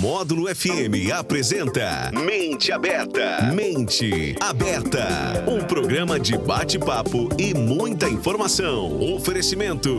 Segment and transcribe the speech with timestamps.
[0.00, 3.52] Módulo FM apresenta Mente Aberta.
[3.52, 5.44] Mente Aberta.
[5.48, 8.96] Um programa de bate-papo e muita informação.
[9.12, 9.98] Oferecimento.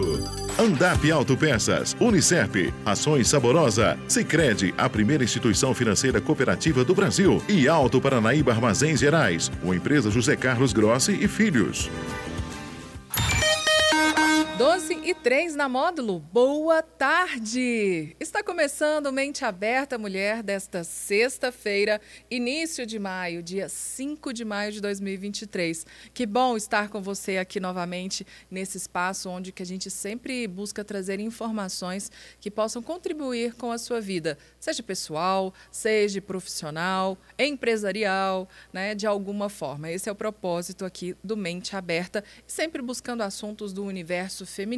[0.57, 7.99] Andap Autopeças, Unicep, Ações Saborosa, Sicredi, a primeira instituição financeira cooperativa do Brasil e Alto
[7.99, 11.89] Paranaíba Armazéns Gerais, uma empresa José Carlos Grossi e Filhos.
[14.79, 16.19] 12 e 3 na módulo.
[16.31, 18.15] Boa tarde!
[18.17, 21.99] Está começando Mente Aberta Mulher desta sexta-feira,
[22.31, 25.85] início de maio, dia 5 de maio de 2023.
[26.13, 30.81] Que bom estar com você aqui novamente nesse espaço onde que a gente sempre busca
[30.81, 32.09] trazer informações
[32.39, 39.49] que possam contribuir com a sua vida, seja pessoal, seja profissional, empresarial, né, de alguma
[39.49, 39.91] forma.
[39.91, 44.68] Esse é o propósito aqui do Mente Aberta, sempre buscando assuntos do universo feminino,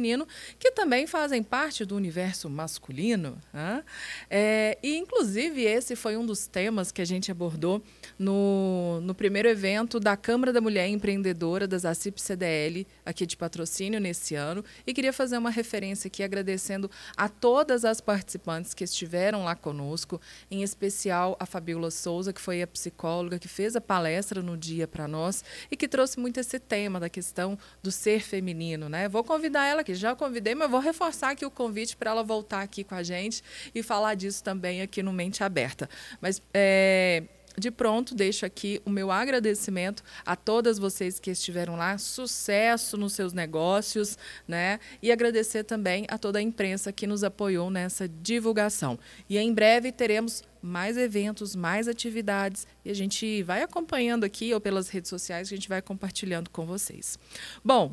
[0.58, 3.38] que também fazem parte do universo masculino.
[3.52, 3.84] Né?
[4.28, 7.82] É, e, inclusive, esse foi um dos temas que a gente abordou
[8.18, 14.00] no, no primeiro evento da Câmara da Mulher Empreendedora das ACIP CDL, aqui de patrocínio
[14.00, 14.64] nesse ano.
[14.86, 20.20] E queria fazer uma referência aqui, agradecendo a todas as participantes que estiveram lá conosco,
[20.50, 24.88] em especial a Fabiola Souza, que foi a psicóloga que fez a palestra no dia
[24.88, 28.88] para nós e que trouxe muito esse tema da questão do ser feminino.
[28.88, 29.08] Né?
[29.08, 29.94] Vou convidar convidar aqui.
[29.94, 33.42] Já convidei, mas vou reforçar aqui o convite para ela voltar aqui com a gente
[33.74, 35.88] e falar disso também aqui no Mente Aberta.
[36.20, 37.24] Mas é,
[37.56, 43.12] de pronto, deixo aqui o meu agradecimento a todas vocês que estiveram lá, sucesso nos
[43.12, 44.16] seus negócios,
[44.48, 44.80] né?
[45.02, 48.98] E agradecer também a toda a imprensa que nos apoiou nessa divulgação.
[49.28, 54.60] E em breve teremos mais eventos, mais atividades e a gente vai acompanhando aqui ou
[54.60, 57.18] pelas redes sociais, a gente vai compartilhando com vocês.
[57.64, 57.92] Bom,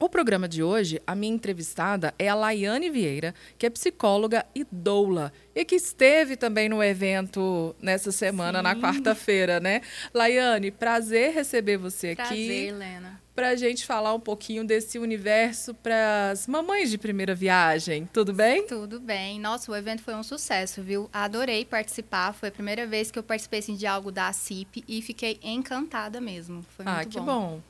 [0.00, 4.64] o programa de hoje, a minha entrevistada é a Laiane Vieira, que é psicóloga e
[4.70, 8.62] doula, e que esteve também no evento nessa semana, Sim.
[8.62, 9.80] na quarta-feira, né?
[10.14, 12.46] Laiane, prazer receber você prazer, aqui.
[12.46, 13.20] Prazer, Helena.
[13.34, 18.08] Para a gente falar um pouquinho desse universo para as mamães de primeira viagem.
[18.12, 18.66] Tudo bem?
[18.66, 19.38] Tudo bem.
[19.38, 21.08] Nossa, o evento foi um sucesso, viu?
[21.12, 22.32] Adorei participar.
[22.32, 26.20] Foi a primeira vez que eu participei assim, de algo da CIP e fiquei encantada
[26.20, 26.64] mesmo.
[26.76, 27.60] Foi ah, muito que bom.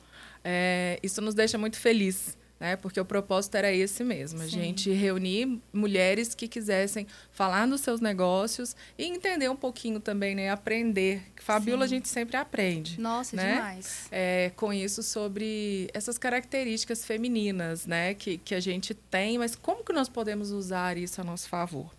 [0.43, 2.75] É, isso nos deixa muito felizes, né?
[2.75, 4.49] Porque o propósito era esse mesmo, a Sim.
[4.49, 10.49] gente reunir mulheres que quisessem falar nos seus negócios e entender um pouquinho também, né?
[10.49, 11.23] Aprender.
[11.41, 11.95] Fabiola Sim.
[11.95, 12.99] a gente sempre aprende.
[12.99, 13.55] Nossa, né?
[13.55, 14.07] demais.
[14.11, 18.13] É, com isso sobre essas características femininas, né?
[18.13, 21.98] Que, que a gente tem, mas como que nós podemos usar isso a nosso favor?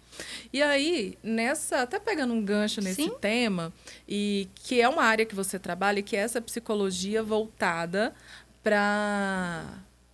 [0.52, 3.14] E aí, nessa, até pegando um gancho nesse Sim.
[3.20, 3.72] tema,
[4.08, 8.14] e que é uma área que você trabalha, que é essa psicologia voltada
[8.62, 9.64] para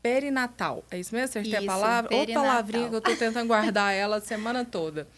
[0.03, 0.85] perinatal.
[0.91, 1.25] É isso mesmo?
[1.25, 2.15] Acertei Isso, a palavra?
[2.15, 2.49] Ou perinatal.
[2.49, 5.09] palavrinha que eu estou tentando guardar ela a semana toda.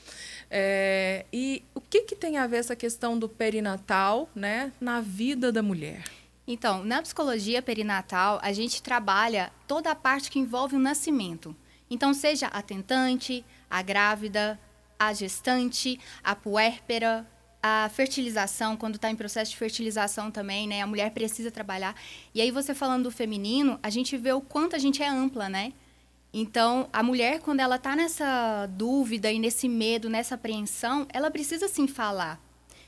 [0.50, 5.52] É, e o que, que tem a ver essa questão do perinatal né, na vida
[5.52, 6.04] da mulher?
[6.46, 11.54] Então, na psicologia perinatal, a gente trabalha toda a parte que envolve o nascimento.
[11.90, 14.58] Então, seja a tentante, a grávida,
[14.98, 17.26] a gestante, a puérpera,
[17.62, 20.80] a fertilização, quando está em processo de fertilização também, né?
[20.80, 21.94] A mulher precisa trabalhar.
[22.34, 25.48] E aí, você falando do feminino, a gente vê o quanto a gente é ampla,
[25.48, 25.72] né?
[26.32, 31.68] Então, a mulher, quando ela está nessa dúvida e nesse medo, nessa apreensão, ela precisa
[31.68, 32.40] sim falar.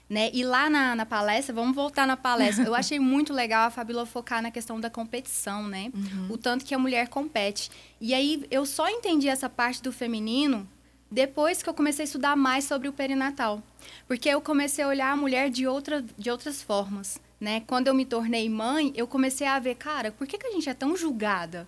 [0.09, 0.29] Né?
[0.35, 4.05] E lá na, na palestra, vamos voltar na palestra, eu achei muito legal a Fabíola
[4.05, 5.93] focar na questão da competição, né?
[6.29, 7.71] O tanto que a mulher compete.
[8.01, 10.69] E aí, eu só entendi essa parte do feminino
[11.11, 13.63] depois que eu comecei a estudar mais sobre o perinatal.
[14.07, 17.63] Porque eu comecei a olhar a mulher de, outra, de outras formas, né?
[17.67, 20.69] Quando eu me tornei mãe, eu comecei a ver, cara, por que, que a gente
[20.69, 21.67] é tão julgada?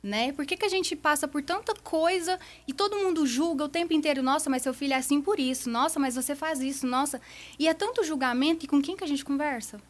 [0.00, 0.30] Né?
[0.32, 2.38] Por que, que a gente passa por tanta coisa
[2.68, 4.22] e todo mundo julga o tempo inteiro?
[4.22, 5.68] Nossa, mas seu filho é assim por isso.
[5.68, 6.86] Nossa, mas você faz isso.
[6.86, 7.20] Nossa.
[7.58, 9.80] E é tanto julgamento e com quem que a gente conversa?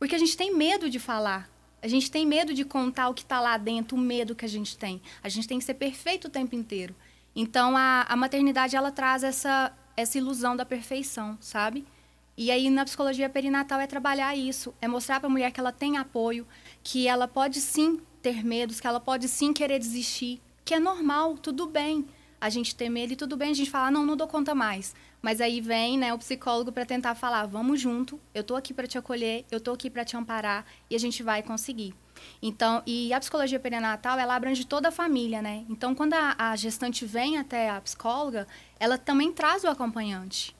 [0.00, 1.48] Porque a gente tem medo de falar.
[1.80, 4.48] A gente tem medo de contar o que está lá dentro, o medo que a
[4.48, 5.00] gente tem.
[5.22, 6.92] A gente tem que ser perfeito o tempo inteiro.
[7.38, 11.86] Então, a, a maternidade, ela traz essa, essa ilusão da perfeição, sabe?
[12.34, 14.74] E aí, na psicologia perinatal, é trabalhar isso.
[14.80, 16.46] É mostrar para a mulher que ela tem apoio,
[16.82, 21.36] que ela pode sim ter medos, que ela pode sim querer desistir, que é normal,
[21.36, 22.06] tudo bem
[22.46, 24.94] a gente ter medo e tudo bem a gente falar, não, não dou conta mais.
[25.20, 28.86] Mas aí vem né, o psicólogo para tentar falar, vamos junto, eu tô aqui para
[28.86, 31.94] te acolher, eu tô aqui para te amparar e a gente vai conseguir.
[32.40, 35.64] Então, e a psicologia perinatal, ela abrange toda a família, né?
[35.68, 38.46] Então, quando a, a gestante vem até a psicóloga,
[38.78, 40.56] ela também traz o acompanhante.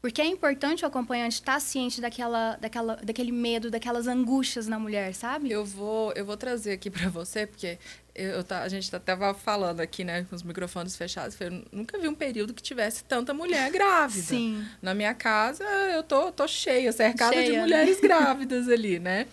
[0.00, 5.14] Porque é importante o acompanhante estar ciente daquela, daquela, daquele medo, daquelas angústias na mulher,
[5.14, 5.50] sabe?
[5.50, 7.78] Eu vou, eu vou trazer aqui para você, porque
[8.20, 12.14] eu, a gente estava falando aqui, né, com os microfones fechados, eu nunca vi um
[12.14, 14.22] período que tivesse tanta mulher grávida.
[14.22, 14.64] Sim.
[14.82, 17.60] Na minha casa, eu tô, tô cheia, cercada Cheia, de né?
[17.60, 19.26] mulheres grávidas ali, né?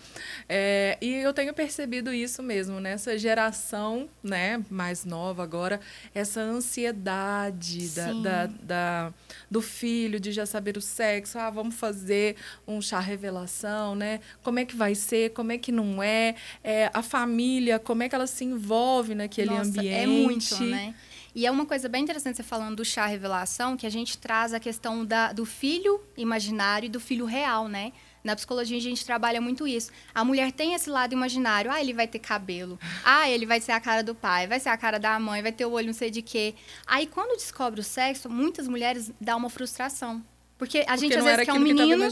[0.48, 5.80] É, e eu tenho percebido isso mesmo, nessa geração, né, mais nova agora,
[6.14, 9.12] essa ansiedade da, da, da-
[9.50, 12.36] do filho de já saber o sexo, ah, vamos fazer
[12.66, 14.20] um chá revelação, né?
[14.42, 18.08] Como é que vai ser, como é que não é, é a família, como é
[18.08, 18.77] que ela se envolve
[19.14, 19.94] naquele Nossa, ambiente.
[19.94, 20.94] É muito, né?
[21.34, 24.52] E é uma coisa bem interessante você falando do chá revelação, que a gente traz
[24.52, 27.92] a questão da, do filho imaginário e do filho real, né?
[28.24, 29.90] Na psicologia a gente trabalha muito isso.
[30.14, 31.70] A mulher tem esse lado imaginário.
[31.70, 32.78] Ah, ele vai ter cabelo.
[33.04, 35.52] Ah, ele vai ser a cara do pai, vai ser a cara da mãe, vai
[35.52, 36.54] ter o olho não sei de quê.
[36.86, 40.22] Aí quando descobre o sexo, muitas mulheres dá uma frustração.
[40.58, 42.04] Porque a gente Porque às vezes quer um menino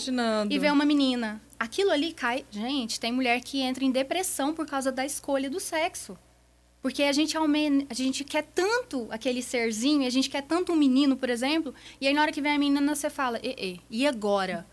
[0.48, 1.42] e vê uma menina.
[1.58, 2.44] Aquilo ali cai.
[2.50, 6.16] Gente, tem mulher que entra em depressão por causa da escolha do sexo.
[6.86, 11.16] Porque a gente, a gente quer tanto aquele serzinho, a gente quer tanto um menino,
[11.16, 14.06] por exemplo, e aí na hora que vem a menina você fala, e, e, e
[14.06, 14.64] agora?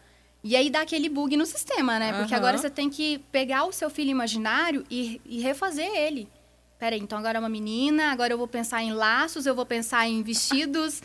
[0.43, 2.13] E aí dá aquele bug no sistema, né?
[2.13, 2.43] Porque Aham.
[2.43, 6.29] agora você tem que pegar o seu filho imaginário e, e refazer ele.
[6.77, 10.07] Peraí, então agora é uma menina, agora eu vou pensar em laços, eu vou pensar
[10.07, 11.01] em vestidos.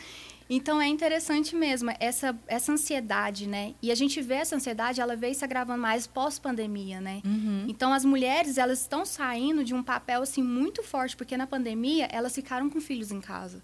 [0.49, 3.75] Então é interessante mesmo, essa, essa ansiedade, né?
[3.83, 7.21] E a gente vê essa ansiedade, ela veio se agravando mais pós-pandemia, né?
[7.23, 7.65] Uhum.
[7.67, 12.07] Então as mulheres, elas estão saindo de um papel assim muito forte, porque na pandemia
[12.11, 13.61] elas ficaram com filhos em casa.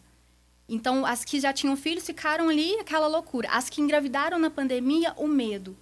[0.69, 3.49] Então as que já tinham filhos ficaram ali aquela loucura.
[3.49, 5.75] As que engravidaram na pandemia, o medo.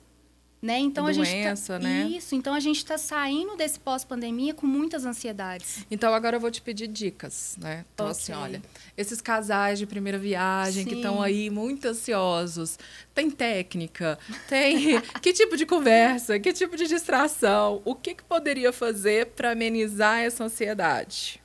[0.63, 0.79] Né?
[0.79, 1.79] Então a gente Doença, tá...
[1.79, 2.07] né?
[2.09, 5.85] Isso, então a gente está saindo desse pós-pandemia com muitas ansiedades.
[5.91, 7.83] Então agora eu vou te pedir dicas, né?
[7.93, 8.17] Então, Ok.
[8.17, 8.61] assim, olha,
[8.95, 10.95] esses casais de primeira viagem que Sim.
[10.95, 12.79] estão aí muito ansiosos,
[13.13, 14.17] tem técnica,
[14.47, 19.51] tem que tipo de conversa, que tipo de distração, o que, que poderia fazer para
[19.51, 21.43] amenizar essa ansiedade?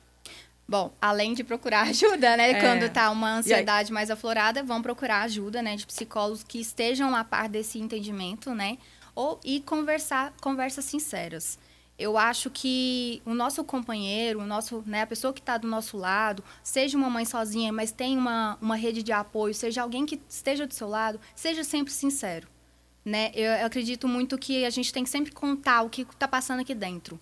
[0.65, 2.51] Bom, além de procurar ajuda, né?
[2.51, 2.61] É.
[2.61, 5.75] Quando tá uma ansiedade mais aflorada, vão procurar ajuda, né?
[5.75, 8.77] De psicólogos que estejam a par desse entendimento, né?
[9.15, 11.59] Ou, e conversar, conversas sinceras.
[11.97, 15.97] Eu acho que o nosso companheiro, o nosso, né, a pessoa que está do nosso
[15.97, 20.21] lado, seja uma mãe sozinha, mas tem uma, uma rede de apoio, seja alguém que
[20.29, 22.47] esteja do seu lado, seja sempre sincero.
[23.03, 23.31] Né?
[23.33, 26.61] Eu, eu acredito muito que a gente tem que sempre contar o que está passando
[26.61, 27.19] aqui dentro.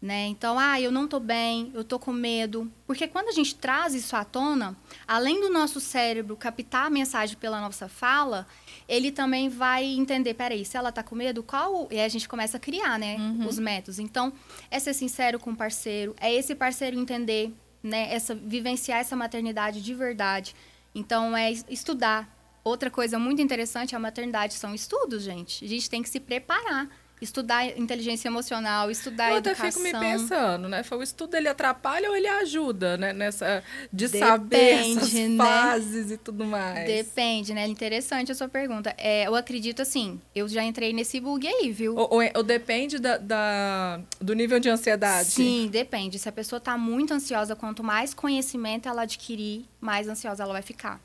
[0.00, 0.26] Né?
[0.26, 2.70] Então, ah, eu não tô bem, eu tô com medo.
[2.86, 4.76] Porque quando a gente traz isso à tona,
[5.08, 8.46] além do nosso cérebro captar a mensagem pela nossa fala,
[8.86, 11.88] ele também vai entender, peraí, se ela tá com medo, qual...
[11.90, 13.16] E aí a gente começa a criar, né,
[13.48, 13.98] os métodos.
[13.98, 14.32] Então,
[14.70, 17.52] é ser sincero com o parceiro, é esse parceiro entender,
[17.82, 20.54] né, essa, vivenciar essa maternidade de verdade.
[20.94, 22.30] Então, é es- estudar.
[22.62, 25.64] Outra coisa muito interessante, a maternidade são estudos, gente.
[25.64, 26.86] A gente tem que se preparar.
[27.20, 29.72] Estudar inteligência emocional, estudar eu até educação.
[29.82, 30.82] fico me pensando, né?
[30.90, 33.12] O estudo ele atrapalha ou ele ajuda, né?
[33.14, 35.44] Nessa de saber essas Depende, né?
[35.44, 36.84] fases e tudo mais.
[36.86, 37.66] Depende, né?
[37.66, 38.94] Interessante a sua pergunta.
[38.98, 41.96] É, eu acredito assim, eu já entrei nesse bug aí, viu?
[41.96, 45.30] Ou, ou- ou depende da, da- do nível de ansiedade.
[45.30, 46.18] Sim, depende.
[46.18, 50.62] Se a pessoa está muito ansiosa, quanto mais conhecimento ela adquirir, mais ansiosa ela vai
[50.62, 51.00] ficar.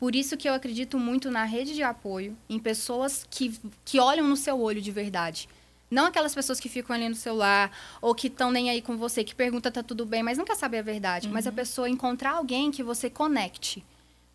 [0.00, 3.54] Por isso que eu acredito muito na rede de apoio, em pessoas que,
[3.84, 5.46] que olham no seu olho de verdade.
[5.90, 7.70] Não aquelas pessoas que ficam ali no celular
[8.00, 10.78] ou que estão nem aí com você, que pergunta tá tudo bem, mas nunca sabe
[10.78, 11.28] a verdade.
[11.28, 13.84] Mas a pessoa encontrar alguém que você conecte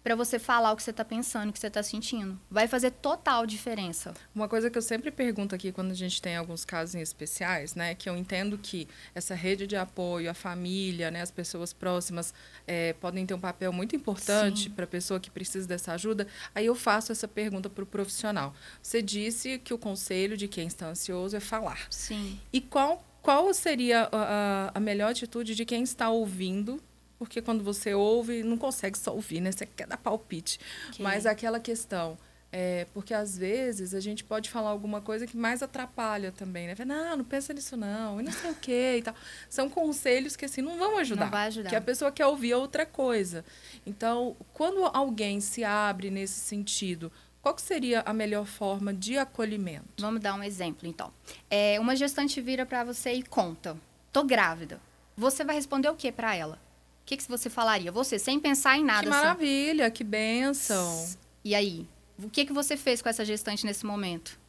[0.06, 2.40] para você falar o que você está pensando, o que você está sentindo.
[2.48, 4.14] Vai fazer total diferença.
[4.36, 7.74] Uma coisa que eu sempre pergunto aqui quando a gente tem alguns casos em especiais,
[7.74, 12.36] né, que eu entendo que essa rede de apoio, a família, né, as pessoas próximas
[12.68, 16.28] eh, podem ter um papel muito importante para a pessoa que precisa dessa ajuda.
[16.54, 18.54] Aí eu faço essa pergunta para o profissional.
[18.84, 21.88] Você disse que o conselho de quem está ansioso é falar.
[21.90, 22.40] Sim.
[22.54, 26.80] E qual, qual seria a- a melhor atitude de quem está ouvindo?
[27.18, 29.52] Porque quando você ouve, não consegue só ouvir, né?
[29.52, 30.60] Você quer dar palpite.
[30.90, 31.04] Ok.
[31.04, 32.18] Mas aquela questão.
[32.58, 36.76] É, porque às vezes a gente pode falar alguma coisa que mais atrapalha também, né?
[36.86, 39.14] Não, não pensa nisso não, e não sei o quê e tal.
[39.50, 41.26] São conselhos que assim não vão ajudar.
[41.26, 41.70] Não vai ajudar.
[41.70, 43.44] Que a pessoa quer ouvir outra coisa.
[43.86, 49.86] Então, quando alguém se abre nesse sentido, qual que seria a melhor forma de acolhimento?
[50.00, 51.12] Vamos dar um exemplo, então.
[51.50, 53.76] É, uma gestante vira para você e conta:
[54.14, 54.80] tô grávida.
[55.18, 56.58] Você vai responder o que para ela?
[57.06, 57.92] O que, que você falaria?
[57.92, 59.04] Você, sem pensar em nada.
[59.04, 59.18] Que assim.
[59.18, 61.08] maravilha, que bênção.
[61.44, 61.88] E aí?
[62.18, 64.40] O que, que você fez com essa gestante nesse momento?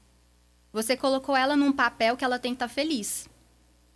[0.72, 3.28] Você colocou ela num papel que ela tem que estar feliz.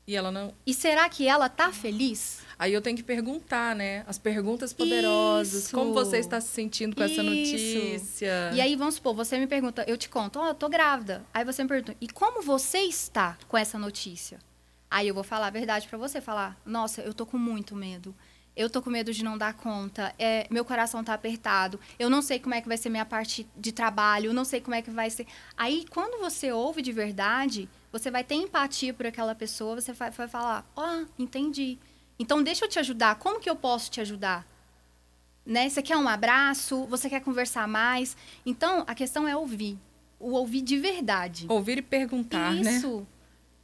[0.06, 0.52] E ela não.
[0.66, 2.40] E será que ela tá feliz?
[2.58, 4.04] Aí eu tenho que perguntar, né?
[4.06, 5.64] As perguntas poderosas.
[5.64, 5.74] Isso.
[5.74, 7.22] Como você está se sentindo com essa Isso.
[7.22, 8.50] notícia?
[8.52, 11.24] E aí, vamos supor, você me pergunta, eu te conto, ó, eu tô grávida.
[11.32, 14.38] Aí você me pergunta, e como você está com essa notícia?
[14.90, 18.14] Aí eu vou falar a verdade para você, falar: "Nossa, eu tô com muito medo.
[18.56, 20.14] Eu tô com medo de não dar conta.
[20.18, 21.78] É, meu coração tá apertado.
[21.98, 24.60] Eu não sei como é que vai ser minha parte de trabalho, eu não sei
[24.60, 25.26] como é que vai ser".
[25.56, 30.10] Aí quando você ouve de verdade, você vai ter empatia por aquela pessoa, você vai,
[30.10, 31.78] vai falar: "Ó, oh, entendi.
[32.18, 33.16] Então deixa eu te ajudar.
[33.16, 34.46] Como que eu posso te ajudar?"
[35.44, 35.68] Né?
[35.68, 36.84] Você quer um abraço?
[36.86, 38.16] Você quer conversar mais?
[38.44, 39.78] Então, a questão é ouvir.
[40.18, 41.46] O ouvir de verdade.
[41.48, 42.64] Ouvir e perguntar, Isso.
[42.64, 42.76] né?
[42.76, 43.06] Isso.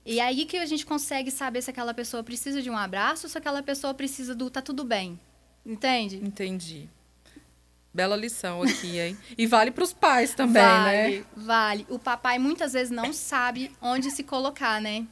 [0.07, 3.31] E aí que a gente consegue saber se aquela pessoa precisa de um abraço ou
[3.31, 5.19] se aquela pessoa precisa do tá tudo bem.
[5.65, 6.17] Entende?
[6.25, 6.89] Entendi.
[7.93, 9.19] Bela lição aqui, hein?
[9.37, 11.25] E vale para os pais também, vale, né?
[11.35, 11.87] Vale.
[11.91, 15.07] O papai muitas vezes não sabe onde se colocar, né?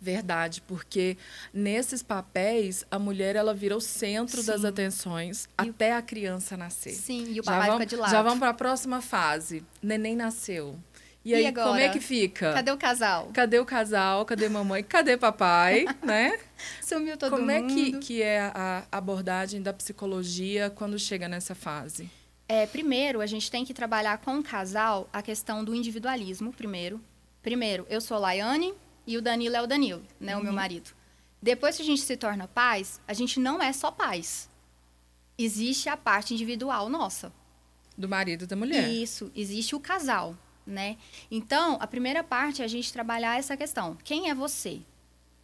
[0.00, 1.16] Verdade, porque
[1.52, 4.46] nesses papéis a mulher ela vira o centro Sim.
[4.48, 6.92] das atenções E o- até a criança nascer.
[6.94, 8.10] Sim, e o papai vamos, fica de lado.
[8.10, 9.64] Já vamos para a próxima fase.
[9.82, 10.78] Neném nasceu.
[11.24, 11.68] E, E aí, agora?
[11.68, 12.52] como é que fica?
[12.52, 13.30] Cadê o casal?
[13.32, 14.24] Cadê o casal?
[14.26, 14.82] Cadê mamãe?
[14.84, 15.86] Cadê papai?
[16.04, 16.38] né?
[16.82, 17.72] Sumiu todo Como é mundo.
[17.74, 22.10] que, que é a abordagem da psicologia quando chega nessa fase?
[22.46, 27.00] É, primeiro, a gente tem que trabalhar com o casal a questão do individualismo, primeiro.
[27.42, 28.74] Primeiro, eu sou Laiane
[29.06, 30.90] e o Danilo é o Danilo, né, o meu marido.
[31.40, 34.48] Depois que a gente se torna pais, a gente não é só pais.
[35.38, 37.32] Existe a parte individual nossa.
[37.96, 38.88] Do marido e da mulher.
[38.88, 40.96] Isso, existe o casal, né?
[41.30, 43.96] Então, a primeira parte é a gente trabalhar essa questão.
[44.04, 44.80] Quem é você?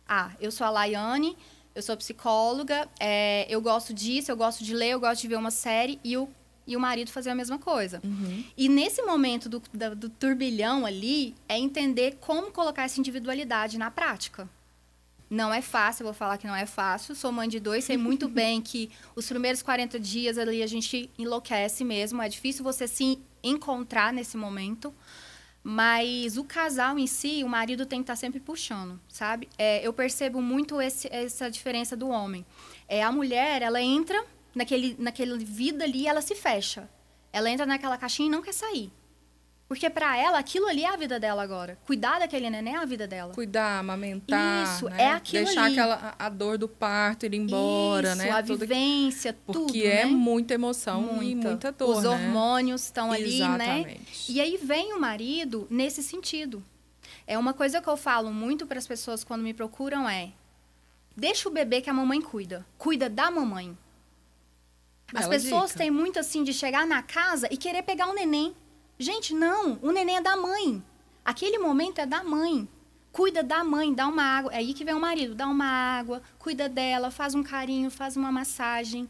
[0.09, 1.37] Ah, eu sou a Laiane,
[1.75, 5.37] eu sou psicóloga, é, eu gosto disso, eu gosto de ler, eu gosto de ver
[5.37, 6.29] uma série e o,
[6.67, 8.01] e o marido fazer a mesma coisa.
[8.03, 8.45] Uhum.
[8.57, 13.91] E nesse momento do, da- do turbilhão ali, é entender como colocar essa individualidade na
[13.91, 14.49] prática.
[15.29, 17.15] Não é fácil, eu vou falar que não é fácil.
[17.15, 21.09] Sou mãe de dois, sei muito bem que os primeiros 40 dias ali a gente
[21.17, 22.21] enlouquece mesmo.
[22.21, 24.95] É difícil você se encontrar nesse momento.
[25.63, 29.47] Mas o casal em si, o marido tem que estar sempre puxando, sabe?
[29.59, 32.47] É, eu percebo muito esse- essa diferença do homem.
[32.89, 36.89] É, a mulher, ela entra naquele, naquele vida ali, ela se fecha.
[37.31, 38.91] Ela entra naquela caixinha e não quer sair.
[39.71, 41.79] Porque para ela, aquilo ali é a vida dela agora.
[41.87, 43.33] Cuidar daquele neném é a vida dela.
[43.33, 44.65] Cuidar, amamentar.
[44.65, 45.01] Isso, né?
[45.01, 45.79] é aquilo Deixar ali.
[45.79, 48.31] aquela, a dor do parto ir embora, Isso, né?
[48.33, 50.11] a Tudo- vivência, Porque tudo, é né?
[50.11, 51.49] muita emoção e Muita.
[51.51, 52.09] muita dor, Os né?
[52.09, 53.79] hormônios estão ali, né?
[53.79, 54.33] Exatamente.
[54.33, 56.61] E aí vem o marido nesse sentido.
[57.25, 60.33] É uma coisa que eu falo muito para as pessoas quando me procuram é:
[61.17, 62.67] deixa o bebê que a mamãe cuida.
[62.77, 63.79] Cuida da mamãe.
[65.15, 65.79] As Bela pessoas dica.
[65.79, 68.53] têm muito assim de chegar na casa e querer pegar o neném.
[69.01, 70.83] Gente, não, o neném é da mãe.
[71.25, 72.69] Aquele momento é da mãe.
[73.11, 74.53] Cuida da mãe, dá uma água.
[74.53, 78.15] É aí que vem o marido, dá uma água, cuida dela, faz um carinho, faz
[78.15, 79.09] uma massagem.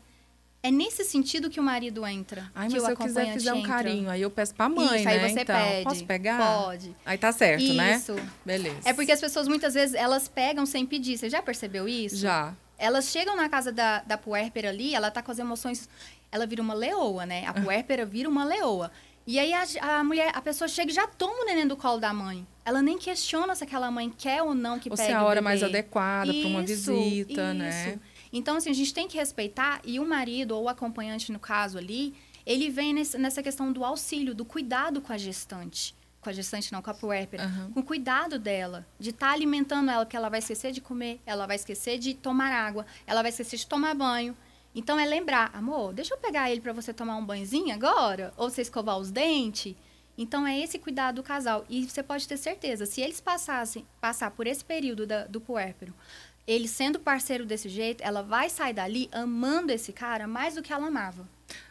[0.63, 2.53] É nesse sentido que o marido entra.
[2.55, 3.69] Ai, que mas se eu quiser fizer um entra.
[3.69, 5.11] carinho, aí eu peço pra mãe, Isso, né?
[5.11, 5.85] aí você então, pede.
[5.85, 6.63] Posso pegar?
[6.63, 6.97] Pode.
[7.05, 7.97] Aí tá certo, né?
[7.97, 8.15] Isso.
[8.45, 8.79] Beleza.
[8.85, 11.19] É porque as pessoas muitas vezes elas pegam sem pedir.
[11.19, 12.15] Você já percebeu isso?
[12.17, 12.55] Já.
[12.79, 15.89] Elas chegam na casa da, da puérpera ali, ela tá com as emoções.
[16.31, 17.45] Ela vira uma leoa, né?
[17.47, 17.51] Ah.
[17.51, 18.93] A puérpera vira uma leoa.
[19.31, 19.65] E aí a,
[19.99, 22.45] a mulher, a pessoa chega e já toma o neném do colo da mãe.
[22.65, 25.23] Ela nem questiona se aquela mãe quer ou não que Ou pegue se é a
[25.23, 27.91] hora mais adequada para uma Isso, visita, né?
[27.91, 28.01] isso.
[28.33, 31.79] Então, assim, a gente tem que respeitar, e o marido, ou o acompanhante, no caso
[31.79, 32.13] ali,
[32.45, 35.95] ele vem nesse- nessa questão do auxílio, do cuidado com a gestante.
[36.21, 37.45] Com a gestante, não, com a puérpera.
[37.45, 37.71] Aham.
[37.73, 41.47] Com o cuidado dela, de estar alimentando ela, porque ela vai esquecer de comer, ela
[41.47, 44.37] vai esquecer de tomar água, ela vai esquecer de tomar banho.
[44.75, 48.33] Então, é lembrar, amor, deixa eu pegar ele para você tomar um banhozinho agora?
[48.37, 49.75] Ou você escovar os dentes?
[50.17, 51.65] Então, é esse cuidado do casal.
[51.69, 55.93] E você pode ter certeza, se eles passassem, passar por esse período da- do puérpero,
[56.47, 60.73] ele sendo parceiro desse jeito, ela vai sair dali amando esse cara mais do que
[60.73, 61.29] ela amava.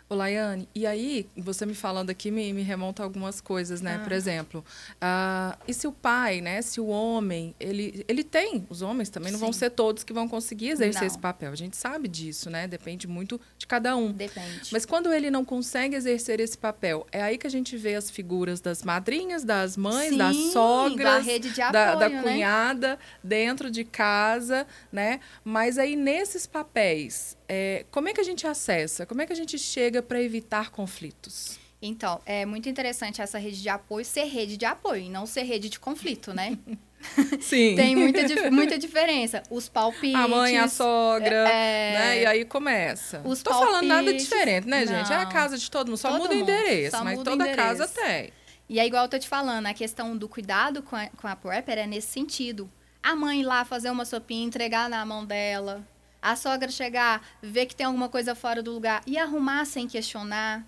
[0.10, 3.98] Ô, Laiane, e aí, você me falando aqui me, me remonta a algumas coisas, né?
[4.02, 4.04] Ah.
[4.04, 4.66] Por exemplo,
[5.00, 6.64] ah, e se o pai, né?
[6.64, 9.60] Se o homem, ele, ele tem, os homens também não vão Sim.
[9.60, 11.08] ser todos que vão conseguir exercer Não.
[11.08, 11.52] esse papel.
[11.52, 12.68] A gente sabe disso, né?
[12.68, 14.12] Depende muito de cada um.
[14.12, 14.70] Depende.
[14.72, 18.10] Mas quando ele não consegue exercer esse papel, é aí que a gente vê as
[18.10, 22.24] figuras das madrinhas, das mães, das Sim, sogras, da rede de da, apoio, da né?
[22.24, 25.20] cunhada dentro de casa, né?
[25.44, 29.06] Mas aí nesses papéis, é, como é que a gente acessa?
[29.06, 31.60] Como é que a gente chega para evitar conflitos?
[31.82, 35.44] Então, é muito interessante essa rede de apoio ser rede de apoio e não ser
[35.44, 36.58] rede de conflito, né?
[37.40, 37.76] Sim.
[37.76, 39.42] Tem muita, muita diferença.
[39.50, 40.16] Os palpites.
[40.16, 42.22] a mãe, a sogra, é, né?
[42.22, 43.22] E aí começa.
[43.24, 45.12] os Tô falando nada palpites, diferente, né, gente?
[45.12, 45.32] É a não.
[45.32, 47.94] casa de todo mundo, só Todo muda o endereço, mas toda casa endereço.
[47.94, 48.34] tem.
[48.68, 51.36] E é igual eu tô te falando, a questão do cuidado com a, com a
[51.36, 52.70] prepper é nesse sentido.
[53.02, 55.82] A mãe lá fazer uma sopinha, entregar na mão dela.
[56.22, 60.66] A sogra chegar, ver que tem alguma coisa fora do lugar e arrumar sem questionar.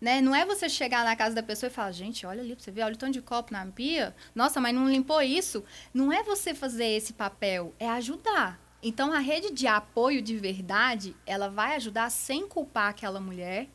[0.00, 0.20] Né?
[0.20, 2.82] Não é você chegar na casa da pessoa e falar, gente, olha ali, você vê,
[2.82, 4.14] olha o tanto de copo na pia.
[4.34, 5.62] Nossa, mas não limpou isso.
[5.92, 8.58] Não é você fazer esse papel, é ajudar.
[8.82, 13.68] Então, a rede de apoio de verdade, ela vai ajudar sem culpar aquela mulher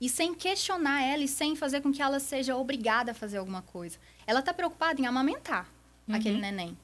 [0.00, 3.62] e sem questionar ela e sem fazer com que ela seja obrigada a fazer alguma
[3.62, 3.98] coisa.
[4.26, 5.68] Ela está preocupada em amamentar
[6.08, 6.14] uhum.
[6.14, 6.78] aquele neném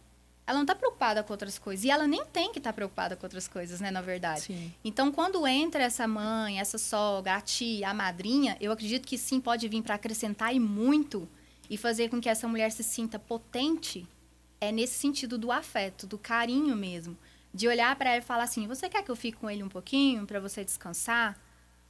[0.51, 1.85] ela não está preocupada com outras coisas.
[1.85, 4.43] E ela nem tem que estar tá preocupada com outras coisas, né, na verdade.
[4.43, 4.75] Sim.
[4.85, 9.41] Então, quando entra essa mãe, essa sogra, a tia, a madrinha, eu acredito que sim
[9.41, 11.29] pode vir para acrescentar e muito
[11.69, 14.07] e fazer com que essa mulher se sinta potente.
[14.61, 17.17] É nesse sentido do afeto, do carinho mesmo.
[17.55, 19.69] De olhar para ela e falar assim: você quer que eu fique com ele um
[19.69, 21.39] pouquinho para você descansar?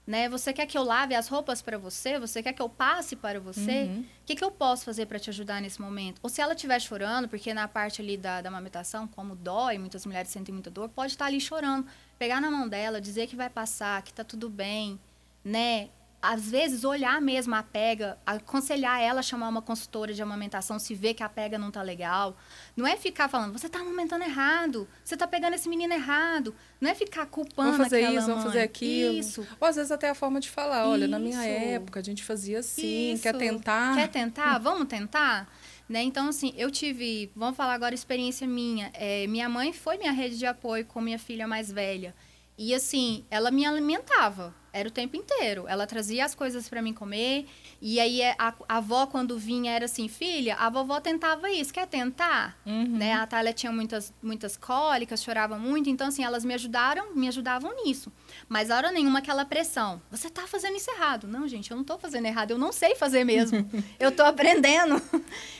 [0.06, 0.28] Né?
[0.28, 2.18] Você quer que eu lave as roupas para você?
[2.18, 3.84] Você quer que eu passe para você?
[3.84, 4.00] Uhum.
[4.00, 6.18] O que, que eu posso fazer para te ajudar nesse momento?
[6.22, 10.04] Ou se ela estiver chorando, porque na parte ali da, da amamentação, como dói, muitas
[10.04, 11.86] mulheres sentem muita dor, pode estar ali chorando.
[12.18, 14.98] Pegar na mão dela, dizer que vai passar, que tá tudo bem,
[15.44, 15.88] né?
[16.22, 20.94] Às vezes, olhar mesmo a pega, aconselhar ela a chamar uma consultora de amamentação se
[20.94, 22.36] vê que a pega não tá legal.
[22.76, 26.54] Não é ficar falando, você tá amamentando errado, você tá pegando esse menino errado.
[26.80, 28.26] Não é ficar culpando vamos fazer isso, mãe.
[28.26, 29.14] vamos fazer aquilo.
[29.14, 29.46] Isso.
[29.58, 31.10] Ou às vezes até a forma de falar, olha, isso.
[31.10, 33.22] na minha época a gente fazia assim, isso.
[33.22, 33.94] quer tentar?
[33.94, 34.58] Quer tentar?
[34.58, 35.48] Vamos tentar?
[35.88, 36.02] Né?
[36.02, 38.90] Então, assim, eu tive, vamos falar agora experiência minha.
[38.94, 42.14] É, minha mãe foi minha rede de apoio com minha filha mais velha.
[42.62, 44.54] E assim, ela me alimentava.
[44.70, 45.64] Era o tempo inteiro.
[45.66, 47.46] Ela trazia as coisas para mim comer.
[47.80, 51.72] E aí é, a, a, avó, quando vinha, era assim, filha, a vovó tentava isso,
[51.72, 52.58] quer tentar?
[52.66, 52.98] Uhum.
[52.98, 53.14] Né?
[53.14, 55.88] A Thalia tinha muitas, muitas cólicas, chorava muito.
[55.88, 58.12] Então, assim, elas me ajudaram, me ajudavam nisso.
[58.46, 60.02] Mas a hora nenhuma aquela pressão.
[60.10, 61.26] Você tá fazendo isso errado.
[61.26, 62.50] Não, gente, eu não tô fazendo errado.
[62.50, 63.66] Eu não sei fazer mesmo.
[63.98, 65.00] eu tô aprendendo.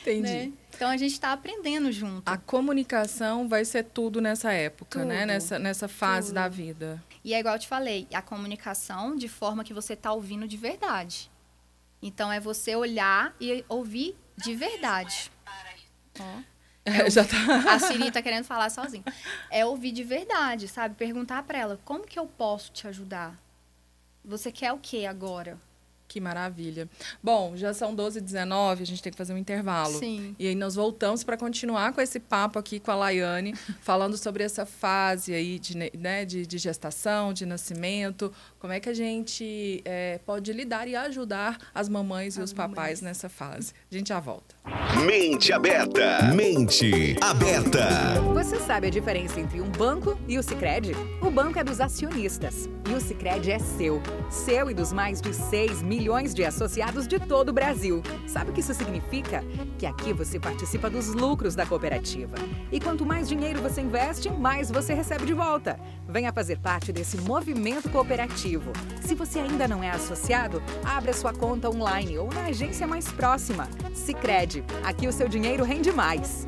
[0.03, 0.21] Entendi.
[0.31, 0.53] Né?
[0.81, 2.23] Então a gente está aprendendo junto.
[2.27, 5.05] A comunicação vai ser tudo nessa época, né?
[5.05, 5.27] tudo, né?
[5.27, 6.37] Nessa, nessa fase tudo.
[6.37, 7.05] da vida.
[7.23, 10.57] E é igual eu te falei, a comunicação de forma que você está ouvindo de
[10.57, 11.31] verdade.
[12.01, 15.31] Então é você olhar e ouvir de verdade.
[16.19, 16.39] Ó.
[16.87, 17.75] É Já tá.
[17.75, 19.05] A Siri está querendo falar sozinha.
[19.51, 20.95] É ouvir de verdade, sabe?
[20.95, 23.39] Perguntar para ela, como que eu posso te ajudar?
[24.25, 25.61] Você quer o que agora?
[26.11, 26.89] Que maravilha.
[27.23, 29.97] Bom, já são 12 e 19 a gente tem que fazer um intervalo.
[29.97, 30.35] Sim.
[30.41, 34.43] E aí nós voltamos para continuar com esse papo aqui com a Laiane, falando sobre
[34.43, 39.83] essa fase aí de, né, de, de gestação, de nascimento, como é que a gente
[39.85, 42.75] é, pode lidar e ajudar as mamães e as os mamães.
[42.75, 43.73] papais nessa fase.
[43.89, 44.57] A gente já volta.
[45.07, 46.33] Mente aberta.
[46.35, 48.21] Mente aberta.
[48.35, 50.93] Você sabe a diferença entre um banco e o Sicredi?
[51.23, 54.03] O banco é dos acionistas e o Sicredi é seu.
[54.29, 58.03] Seu e dos mais de 6 mil milhões de associados de todo o Brasil.
[58.27, 59.45] Sabe o que isso significa?
[59.79, 62.37] Que aqui você participa dos lucros da cooperativa.
[62.73, 65.79] E quanto mais dinheiro você investe, mais você recebe de volta.
[66.09, 68.73] Venha fazer parte desse movimento cooperativo.
[69.03, 73.69] Se você ainda não é associado, abra sua conta online ou na agência mais próxima.
[73.95, 76.47] Sicredi, aqui o seu dinheiro rende mais.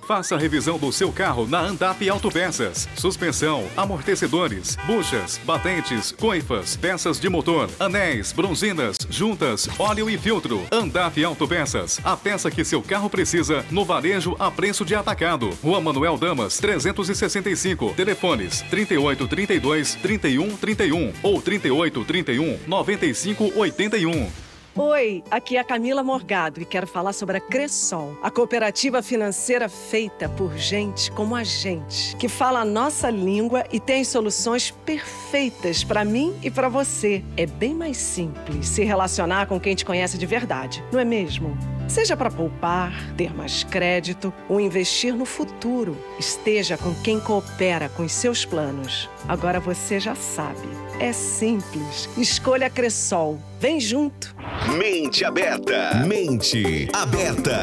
[0.07, 2.89] Faça a revisão do seu carro na Andap Autopeças.
[2.97, 10.63] Suspensão, amortecedores, buchas, batentes, coifas, peças de motor, anéis, bronzinas, juntas, óleo e filtro.
[10.73, 12.01] Andap Autopeças.
[12.03, 15.51] A peça que seu carro precisa no varejo a preço de atacado.
[15.63, 17.95] Rua Manuel Damas, 365.
[17.95, 24.42] Telefones 3832 3131 ou 3831 9581.
[24.75, 29.69] Oi, aqui é a Camila Morgado e quero falar sobre a Cressol, a cooperativa financeira
[29.69, 35.85] feita por gente como a gente, que fala a nossa língua e tem soluções perfeitas
[35.85, 37.23] para mim e para você.
[37.37, 41.55] É bem mais simples se relacionar com quem te conhece de verdade, não é mesmo?
[41.93, 48.03] Seja para poupar, ter mais crédito ou investir no futuro, esteja com quem coopera com
[48.03, 49.11] os seus planos.
[49.29, 50.67] Agora você já sabe.
[50.99, 52.09] É simples.
[52.17, 53.39] Escolha a Cressol.
[53.61, 54.35] Vem junto.
[54.79, 56.03] Mente aberta.
[56.07, 57.61] Mente aberta.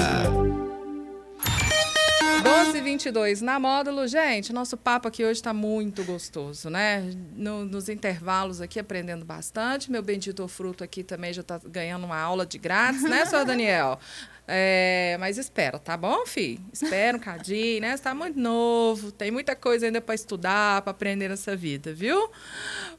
[2.43, 4.08] 1222 na módulo.
[4.08, 7.12] Gente, nosso papo aqui hoje está muito gostoso, né?
[7.36, 9.91] No- nos intervalos aqui, aprendendo bastante.
[9.91, 13.99] Meu bendito fruto aqui também já está ganhando uma aula de grátis, né, senhor Daniel?
[14.52, 16.60] É, mas espera, tá bom, filho?
[16.74, 17.96] Espera um cadinho, né?
[17.96, 22.32] Você tá muito novo, tem muita coisa ainda para estudar, para aprender nessa vida, viu?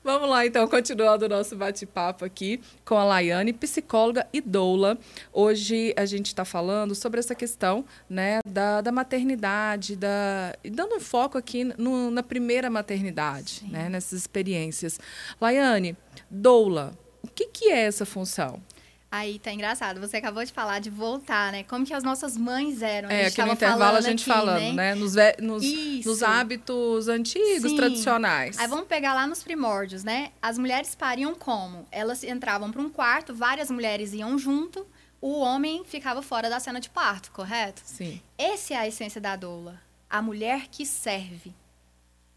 [0.04, 4.96] Vamos lá, então, continuando o nosso bate-papo aqui com a Laiane, psicóloga e doula.
[5.32, 10.94] Hoje a gente está falando sobre essa questão né, da, da maternidade, da, e dando
[10.94, 15.00] um foco aqui no- na primeira maternidade, né, nessas experiências.
[15.40, 15.96] Laiane,
[16.30, 18.62] doula, o que, que é essa função?
[19.12, 21.64] Aí tá engraçado, você acabou de falar de voltar, né?
[21.64, 23.08] Como que as nossas mães eram.
[23.08, 24.94] A É, aqui no intervalo a gente aqui, falando, né?
[24.94, 26.08] Nos, ve- nos, Isso.
[26.08, 27.76] nos hábitos antigos, Sim.
[27.76, 28.56] tradicionais.
[28.56, 30.30] Aí vamos pegar lá nos primórdios, né?
[30.40, 31.88] As mulheres pariam como?
[31.90, 34.86] Elas entravam para um quarto, várias mulheres iam junto,
[35.20, 37.82] o homem ficava fora da cena de parto, correto?
[37.84, 38.22] Sim.
[38.38, 39.80] Essa é a essência da doula.
[40.08, 41.52] A mulher que serve.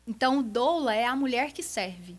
[0.07, 2.17] Então, doula é a mulher que serve.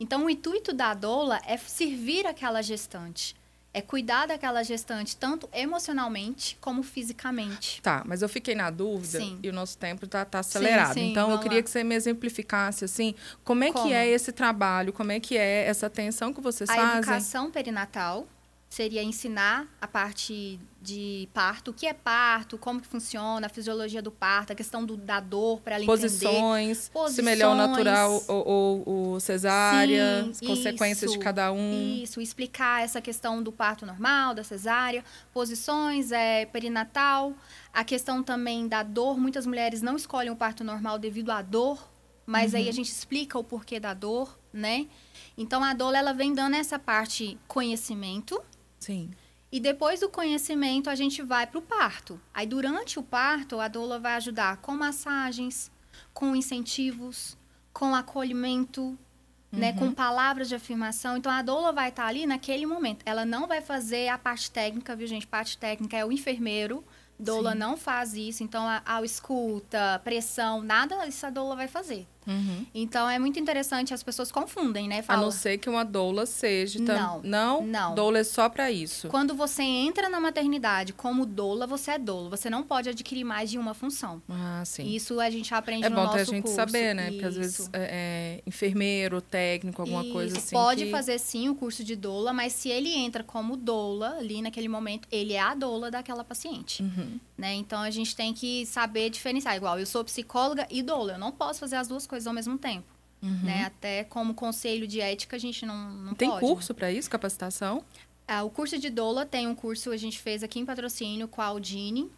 [0.00, 3.36] Então, o intuito da doula é servir aquela gestante.
[3.76, 7.82] É cuidar daquela gestante, tanto emocionalmente como fisicamente.
[7.82, 9.38] Tá, mas eu fiquei na dúvida Sim.
[9.42, 10.94] e o nosso tempo tá, tá acelerado.
[10.94, 11.62] sim, então, eu queria lá.
[11.64, 13.86] que você me exemplificasse, assim, como é Como?
[13.88, 16.98] que é esse trabalho, como é que é essa atenção que vocês A fazem.
[16.98, 18.28] educação perinatal
[18.74, 24.02] seria ensinar a parte de parto, o que é parto, como que funciona, a fisiologia
[24.02, 26.02] do parto, a questão do, da dor para ela entender.
[26.02, 27.24] Posições, se Posições.
[27.24, 28.82] melhor o natural ou, ou,
[29.12, 32.00] ou cesárea, Sim, as consequências de isso, cada um.
[32.02, 37.32] Isso, explicar essa questão do parto normal, da cesárea, posições, é, perinatal,
[37.72, 39.18] a questão também da dor.
[39.18, 41.78] Muitas mulheres não escolhem o parto normal devido à dor,
[42.26, 42.58] mas Uhum.
[42.58, 44.86] aí a gente explica o porquê da dor, né?
[45.38, 48.40] Então a dor ela vem dando essa parte conhecimento
[48.84, 49.10] Sim.
[49.50, 52.20] e depois do conhecimento a gente vai para o parto.
[52.32, 55.70] Aí durante o parto a doula vai ajudar com massagens,
[56.12, 57.36] com incentivos,
[57.72, 58.98] com acolhimento,
[59.50, 61.16] né, com palavras de afirmação.
[61.16, 63.02] Então a doula vai estar ali naquele momento.
[63.06, 65.26] Ela não vai fazer a parte técnica, viu gente?
[65.26, 66.84] Parte técnica é o enfermeiro.
[67.18, 67.58] Doula Sim.
[67.58, 72.08] não faz isso, então a, a escuta, pressão, nada isso a doula vai fazer.
[72.26, 72.66] Uhum.
[72.74, 75.00] Então é muito interessante, as pessoas confundem, né?
[75.00, 76.82] A Falam, não ser que uma doula seja.
[76.84, 77.66] tam- Não, Não?
[77.66, 77.94] não.
[77.94, 79.08] Doula é só para isso.
[79.08, 82.30] Quando você entra na maternidade como doula, você é doula.
[82.30, 84.22] Você não pode adquirir mais de uma função.
[84.28, 84.86] Ah, sim.
[84.86, 86.56] Isso a gente aprende É no bom nosso ter a gente curso.
[86.56, 87.10] saber, né?
[87.10, 87.70] Porque às vezes Isso.
[87.72, 90.46] é, é, enfermeiro, técnico, alguma coisa Isso.
[90.46, 90.56] assim.
[90.56, 94.40] Pode que- fazer sim o curso de doula, mas se ele entra como doula ali
[94.40, 96.82] naquele momento, ele é a doula daquela paciente.
[96.82, 97.18] Uhum.
[97.36, 97.52] Né?
[97.54, 99.56] Então a gente tem que saber diferenciar.
[99.56, 101.14] Igual, eu sou psicóloga e doula.
[101.14, 102.86] Eu não posso fazer as duas coisas ao mesmo tempo.
[103.22, 103.64] Né?
[103.64, 106.14] Até como conselho de ética, a gente não, não Uhum.
[106.14, 106.42] Tem pode.
[106.44, 106.48] né?
[106.52, 107.82] curso para isso, capacitação?
[108.28, 111.40] Ah, o curso de doula tem um curso a gente fez aqui em patrocínio com
[111.40, 112.10] a Aldine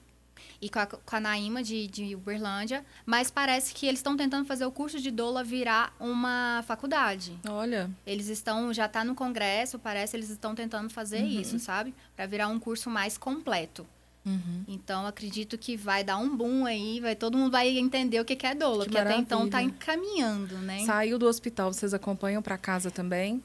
[0.61, 4.47] e com a, com a Naima de, de Uberlândia, mas parece que eles estão tentando
[4.47, 7.39] fazer o curso de doula virar uma faculdade.
[7.49, 11.41] Olha, Eles estão, já está no congresso, parece eles estão tentando fazer Uhum.
[11.41, 11.95] isso, sabe?
[12.17, 13.87] Para virar um curso mais completo.
[14.27, 14.65] Uhum.
[14.67, 18.35] Então, acredito que vai dar um boom aí, vai, todo mundo vai entender o que
[18.35, 19.77] que é doula, Que porque até então está maravilha.
[19.77, 20.85] encaminhando, né?
[20.85, 23.41] saiu do hospital, vocês acompanham para casa também?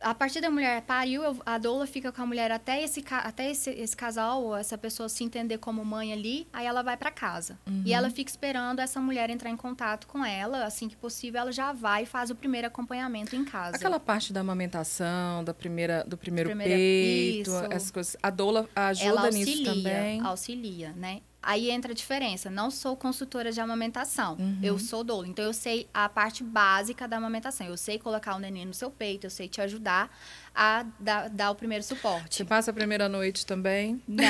[0.00, 3.50] A partir da mulher pariu, eu- a doula fica com a mulher até esse, até
[3.50, 7.10] esse, esse casal, ou essa pessoa se entender como mãe ali, aí ela vai para
[7.10, 7.58] casa.
[7.66, 7.82] Uhum.
[7.84, 11.52] E ela fica esperando essa mulher entrar em contato com ela, assim que possível, ela
[11.52, 13.76] já vai e faz o primeiro acompanhamento em casa.
[13.76, 17.64] Aquela parte da amamentação, da primeira, do primeiro Primeira- peito, isso.
[17.72, 18.16] essas coisas.
[18.22, 20.20] A doula ajuda ela nisso auxilia, também.
[20.20, 21.20] auxilia, né?
[21.42, 22.50] Aí entra a diferença.
[22.50, 24.36] Não sou consultora de amamentação.
[24.38, 24.58] Uhum.
[24.62, 25.26] Eu sou doula.
[25.26, 27.66] Então, eu sei a parte básica da amamentação.
[27.66, 29.26] Eu sei colocar o neném no seu peito.
[29.26, 30.10] Eu sei te ajudar
[30.54, 32.36] a dar, dar o primeiro suporte.
[32.36, 34.02] Você passa a primeira noite também?
[34.06, 34.24] Não,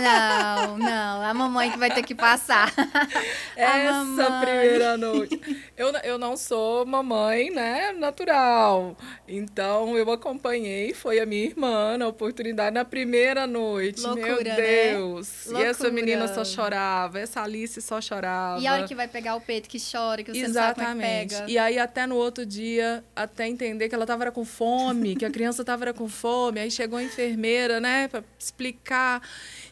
[0.00, 1.22] não, não.
[1.22, 2.72] a mamãe que vai ter que passar.
[3.56, 5.40] Essa primeira noite.
[5.76, 8.96] Eu, eu não sou mamãe, né, natural.
[9.26, 14.02] Então, eu acompanhei, foi a minha irmã na oportunidade na primeira noite.
[14.02, 14.56] Loucura, Meu né?
[14.56, 15.46] Deus.
[15.46, 15.64] Loucura.
[15.64, 18.60] E essa menina só chorava, essa Alice só chorava.
[18.60, 20.78] E a hora que vai pegar o peito, que chora, que você Exatamente.
[20.78, 21.50] não sabe como é que pega.
[21.50, 25.30] E aí, até no outro dia, até entender que ela tava com fome, que a
[25.30, 26.60] criança tava era com fome.
[26.60, 29.22] Aí chegou a enfermeira, né, pra explicar.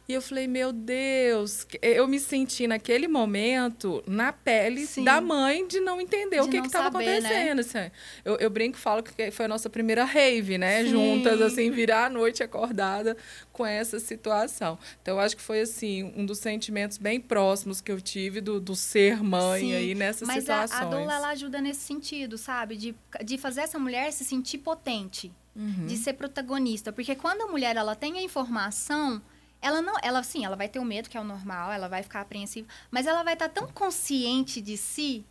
[0.06, 5.02] E eu falei, meu Deus, eu me senti naquele momento na pele Sim.
[5.02, 7.16] da mãe de não entender o De que não estava né?
[7.16, 7.60] acontecendo.
[7.60, 7.90] assim.
[8.22, 10.82] Eu, eu brinco e falo que foi a nossa primeira rave, né?
[10.82, 10.90] Sim.
[10.90, 13.16] Juntas, assim, virar a noite acordada
[13.50, 14.78] com essa situação.
[15.00, 18.60] Então, eu acho que foi, assim, um dos sentimentos bem próximos que eu tive do,
[18.60, 22.76] do ser mãe Sim, aí nessas Mas a, a doula, ela ajuda nesse sentido, sabe?
[22.76, 25.86] De, de fazer essa mulher se sentir potente, Uhum.
[25.86, 26.92] de ser protagonista.
[26.92, 29.22] Porque quando a mulher, ela tem a informação,
[29.62, 29.94] ela não...
[30.02, 32.66] Ela, sim, ela vai ter o medo, que é o normal, ela vai ficar apreensiva,
[32.90, 35.24] mas ela vai estar tão consciente de si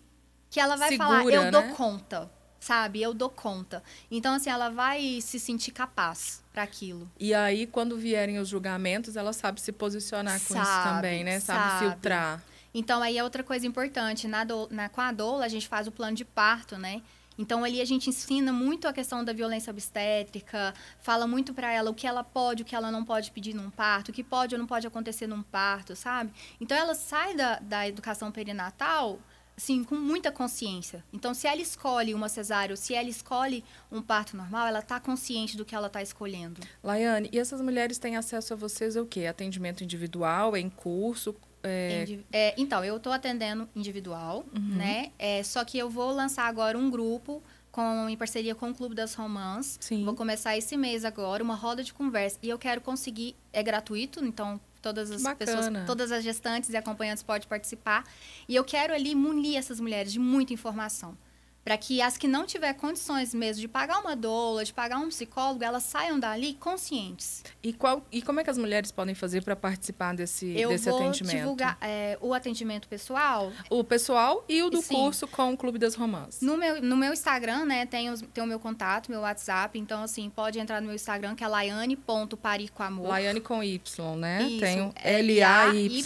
[0.49, 1.73] que ela vai falar, Segura, eu dou né?
[1.75, 3.01] conta, sabe?
[3.01, 3.81] Eu dou conta.
[4.12, 7.09] Então, assim, ela vai se sentir capaz para aquilo.
[7.19, 11.39] E aí, quando vierem os julgamentos, ela sabe se posicionar com isso Sabe, também, né?
[11.39, 11.79] Sabe, sabe.
[11.79, 12.43] filtrar.
[12.71, 14.27] Então, aí é outra coisa importante.
[14.27, 17.01] Na, do, na, com a doula, a gente faz o plano de parto, né?
[17.37, 21.89] Então, ali a gente ensina muito a questão da violência obstétrica, fala muito para ela
[21.89, 24.55] o que ela pode, o que ela não pode pedir num parto, o que pode
[24.55, 26.31] ou não pode acontecer num parto, sabe?
[26.59, 29.19] Então, ela sai da, da educação perinatal,
[29.55, 31.03] assim, com muita consciência.
[31.13, 34.99] Então, se ela escolhe uma cesárea ou se ela escolhe um parto normal, ela tá
[34.99, 36.61] consciente do que ela tá escolhendo.
[36.83, 39.25] Laiane, e essas mulheres têm acesso a vocês o quê?
[39.25, 41.35] Atendimento individual, em curso?
[41.63, 44.76] É, é, então, eu estou atendendo individual, Uhum.
[44.76, 45.12] né?
[45.17, 48.93] É, só que eu vou lançar agora um grupo com, em parceria com o Clube
[48.93, 49.78] das Romãs.
[49.82, 50.04] Sim.
[50.06, 52.38] Vou começar esse mês agora, uma roda de conversa.
[52.43, 57.23] E eu quero conseguir, é gratuito, então todas as pessoas, todas as gestantes e acompanhantes
[57.23, 58.04] podem participar.
[58.47, 61.17] E eu quero ali munir essas mulheres de muita informação.
[61.63, 65.08] Para que as que não tiver condições mesmo de pagar uma doula, de pagar um
[65.08, 67.41] psicólogo, elas saiam dali conscientes.
[67.63, 70.89] e, qual, e como é que as mulheres podem fazer para participar desse, Eu desse
[70.89, 71.38] vou atendimento?
[71.38, 73.52] divulgar é, o atendimento pessoal.
[73.69, 74.93] O pessoal e o do Sim.
[74.95, 76.41] curso com o Clube das Romãs.
[76.41, 79.80] No meu, no meu Instagram, né, tem, os- tem o meu contato, meu WhatsApp.
[79.80, 83.08] Então, assim, pode entrar no meu Instagram, que é laiane.paricoamor.
[83.08, 84.43] Laiane com Y, né?
[84.43, 86.04] Isso, Tem o é L-A-Y.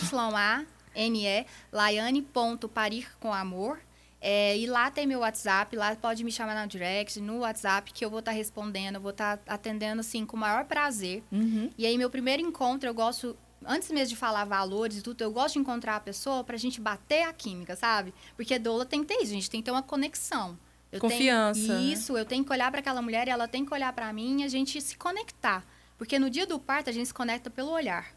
[0.95, 3.79] L-A-Y-A-N-E, laiane.parir com amor.
[4.19, 8.03] É, e lá tem meu WhatsApp, lá pode me chamar na direct, no WhatsApp, que
[8.03, 11.23] eu vou estar respondendo, eu vou estar atendendo, assim, com o maior prazer.
[11.31, 11.69] Uhum.
[11.77, 15.31] E aí, meu primeiro encontro, eu gosto, antes mesmo de falar valores e tudo, eu
[15.31, 18.11] gosto de encontrar a pessoa pra gente bater a química, sabe?
[18.35, 20.57] Porque doula tem que ter isso, a gente tem que ter uma conexão.
[20.91, 21.81] Eu tenho- Confiança, né?
[21.83, 24.41] isso, eu tenho que olhar pra aquela mulher e ela tem que olhar pra mim
[24.41, 25.63] e a gente se conectar.
[25.97, 28.07] Porque no dia do parto, a gente se conecta pelo olhar,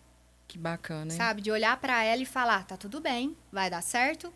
[0.48, 1.16] Que bacana, hein?
[1.18, 1.42] sabe?
[1.42, 4.32] De olhar pra ela e falar, tá tudo bem, vai dar certo,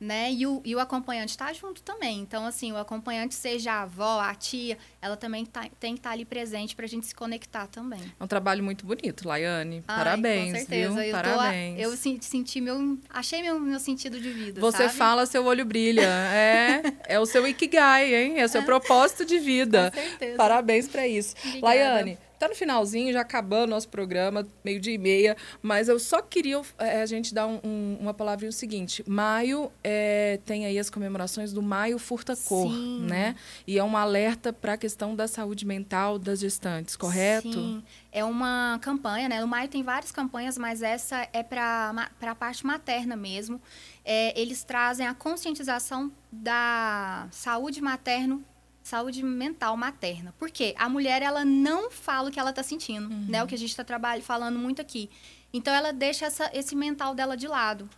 [0.00, 0.30] né?
[0.32, 2.20] E o, e o acompanhante tá junto também.
[2.20, 6.10] Então, assim, o acompanhante, seja a avó, a tia, ela também tá- tem que estar
[6.10, 8.00] ali presente pra gente se conectar também.
[8.18, 9.82] É um trabalho muito bonito, Laiane.
[9.88, 10.92] Ai, Parabéns, com certeza.
[10.94, 11.02] viu?
[11.02, 11.80] Eu, a- Parabéns.
[11.80, 12.98] eu sen- senti meu.
[13.10, 14.60] Achei meu, meu sentido de vida.
[14.60, 14.94] Você sabe?
[14.94, 16.02] fala, seu olho brilha.
[16.02, 16.82] É,
[17.14, 18.38] é o seu Ikigai, hein?
[18.40, 19.90] É o seu propósito de vida.
[19.92, 20.36] Com certeza.
[20.36, 21.34] Parabéns pra isso.
[21.44, 21.66] Obrigada.
[21.66, 26.22] Laiane, tá no finalzinho, já acabando nosso programa, meio dia e meia, mas eu só
[26.22, 29.02] queria é, a gente dar um- um- uma palavrinha o seguinte.
[29.08, 33.00] Maio é, tem aí as comemorações do Maio Furta Cor, Sim.
[33.06, 33.34] né?
[33.66, 37.52] E é um alerta para a questão da saúde mental das gestantes, correto?
[37.52, 37.82] Sim.
[38.10, 39.40] É uma campanha, né?
[39.40, 43.60] No Maio tem várias campanhas, mas essa é para a parte materna mesmo.
[44.04, 48.42] É, eles trazem a conscientização da saúde materno
[48.88, 50.34] saúde mental materna.
[50.38, 50.74] Por quê?
[50.78, 53.42] A mulher, ela não fala o que ela está sentindo, né?
[53.42, 53.84] O que a gente está
[54.22, 55.10] falando muito aqui.
[55.52, 57.88] Então, ela deixa essa, esse mental dela de lado.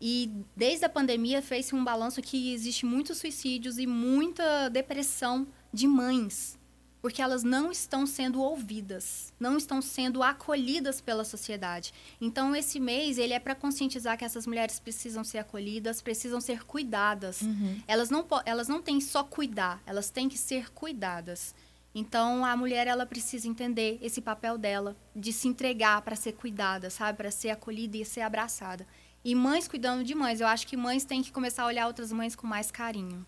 [0.00, 5.86] E desde a pandemia fez-se um balanço que existe muitos suicídios e muita depressão de
[5.86, 6.58] mães,
[7.00, 11.92] porque elas não estão sendo ouvidas, não estão sendo acolhidas pela sociedade.
[12.20, 16.64] Então esse mês ele é para conscientizar que essas mulheres precisam ser acolhidas, precisam ser
[16.64, 17.40] cuidadas.
[17.86, 21.54] Elas não elas não têm só cuidar, elas têm que ser cuidadas.
[21.94, 26.90] Então a mulher ela precisa entender esse papel dela de se entregar para ser cuidada,
[26.90, 28.86] sabe, para ser acolhida e ser abraçada.
[29.24, 32.12] E mães cuidando de mães, eu acho que mães têm que começar a olhar outras
[32.12, 33.26] mães com mais carinho.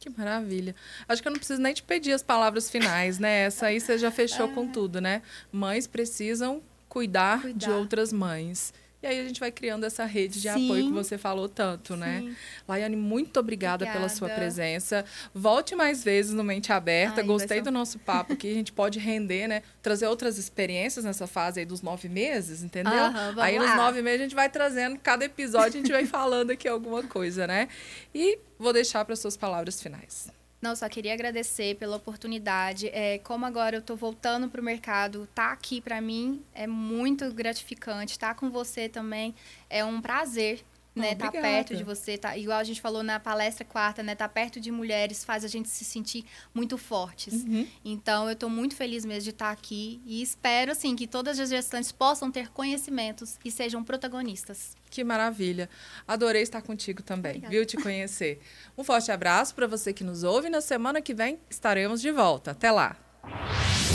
[0.00, 0.74] Que maravilha.
[1.06, 3.42] Acho que eu não preciso nem te pedir as palavras finais, né?
[3.42, 5.20] Essa aí você já fechou com tudo, né?
[5.52, 7.76] Mães precisam cuidar, de Cuidar.
[7.76, 8.72] outras mães.
[9.02, 10.66] E aí a gente vai criando essa rede de Sim.
[10.66, 12.20] apoio que você falou tanto, né?
[12.20, 12.36] Sim.
[12.68, 14.40] Laiane, muito obrigada, pela sua Obrigada.
[14.40, 15.04] presença.
[15.34, 17.22] Volte mais vezes no Mente Aberta.
[17.22, 18.50] Ai, Gostei ser do nosso papo aqui.
[18.50, 19.62] A gente pode render, né?
[19.80, 22.92] Trazer outras experiências nessa fase aí dos nove meses, entendeu?
[23.10, 23.76] Vamos aí nos lá.
[23.76, 27.46] nove meses a gente vai trazendo, cada episódio a gente vai falando aqui alguma coisa,
[27.46, 27.68] né?
[28.14, 30.30] E vou deixar para suas palavras finais.
[30.60, 32.88] Não, só queria agradecer pela oportunidade.
[32.88, 38.18] É, como agora eu tô voltando pro mercado, tá aqui para mim é muito gratificante.
[38.18, 39.34] Tá com você também
[39.70, 40.62] é um prazer.
[40.94, 41.40] Né, tá obrigada.
[41.54, 44.72] perto de você, tá, igual a gente falou na palestra quarta, né, tá perto de
[44.72, 47.44] mulheres faz a gente se sentir muito fortes.
[47.44, 47.66] Uhum.
[47.84, 51.48] Então eu tô muito feliz mesmo de estar aqui e espero assim que todas as
[51.48, 54.74] gestantes possam ter conhecimentos e sejam protagonistas.
[54.90, 55.70] Que maravilha.
[56.08, 57.54] Adorei estar contigo também, Obrigada.
[57.54, 57.64] viu?
[57.64, 58.40] Te conhecer.
[58.76, 60.50] Um forte abraço para você que nos ouve.
[60.50, 62.50] Na semana que vem estaremos de volta.
[62.50, 62.96] Até lá.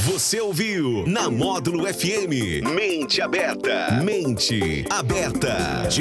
[0.06, 2.64] Você ouviu na Módulo FM.
[2.76, 3.92] Mente Aberta.
[4.04, 5.90] Mente Aberta.